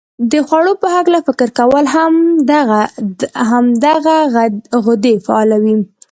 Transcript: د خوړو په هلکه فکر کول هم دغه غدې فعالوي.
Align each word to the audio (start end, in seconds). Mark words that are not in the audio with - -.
د 0.31 0.33
خوړو 0.47 0.73
په 0.81 0.87
هلکه 0.95 1.19
فکر 1.27 1.49
کول 1.59 1.85
هم 1.95 2.13
دغه 3.85 4.15
غدې 4.85 5.13
فعالوي. 5.25 5.75